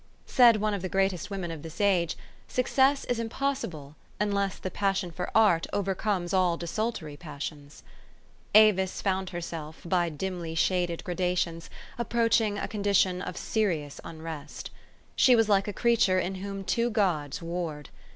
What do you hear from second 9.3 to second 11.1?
self, by dimly shaded